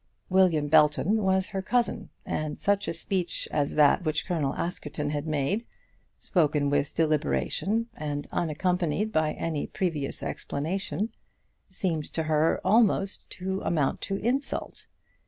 William 0.29 0.65
Belton 0.65 1.21
was 1.21 1.45
her 1.49 1.61
cousin, 1.61 2.09
and 2.25 2.59
such 2.59 2.87
a 2.87 2.93
speech 2.95 3.47
as 3.51 3.75
that 3.75 4.01
which 4.03 4.25
Colonel 4.25 4.55
Askerton 4.55 5.11
had 5.11 5.27
made, 5.27 5.63
spoken 6.17 6.71
with 6.71 6.95
deliberation 6.95 7.85
and 7.93 8.25
unaccompanied 8.31 9.11
by 9.11 9.33
any 9.33 9.67
previous 9.67 10.23
explanation, 10.23 11.09
seemed 11.69 12.11
to 12.13 12.23
her 12.23 12.59
almost 12.65 13.29
to 13.29 13.61
amount 13.61 14.01
to 14.01 14.15
insult. 14.15 14.87